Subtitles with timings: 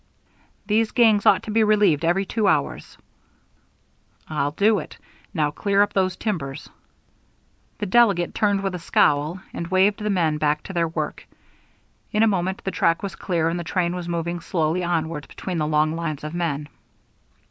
[0.65, 2.97] "These gangs ought to be relieved every two hours."
[4.27, 4.97] "I'll do it.
[5.31, 6.67] Now clear up those timbers."
[7.77, 11.27] The delegate turned with a scowl, and waved the men back to their work.
[12.11, 15.59] In a moment the track was clear, and the train was moving slowly onward between
[15.59, 16.67] the long lines of men.